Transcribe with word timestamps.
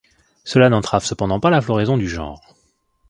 Cela 0.45 0.69
n'entrave 0.69 1.05
cependant 1.05 1.39
pas 1.39 1.51
la 1.51 1.61
floraison 1.61 1.95
du 1.95 2.09
genre. 2.09 2.55